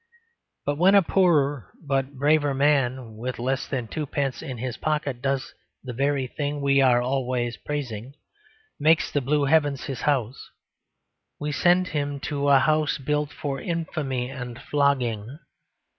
But 0.65 0.79
when 0.79 0.95
a 0.95 1.03
poorer 1.03 1.71
but 1.85 2.15
braver 2.17 2.55
man 2.55 3.17
with 3.17 3.37
less 3.37 3.67
than 3.67 3.87
twopence 3.87 4.41
in 4.41 4.57
his 4.57 4.75
pocket 4.75 5.21
does 5.21 5.53
the 5.83 5.93
very 5.93 6.25
thing 6.25 6.59
we 6.59 6.81
are 6.81 7.03
always 7.03 7.55
praising, 7.57 8.15
makes 8.79 9.11
the 9.11 9.21
blue 9.21 9.45
heavens 9.45 9.83
his 9.83 10.01
house, 10.01 10.49
we 11.39 11.51
send 11.51 11.89
him 11.89 12.19
to 12.21 12.49
a 12.49 12.57
house 12.57 12.97
built 12.97 13.31
for 13.31 13.61
infamy 13.61 14.27
and 14.31 14.59
flogging. 14.59 15.37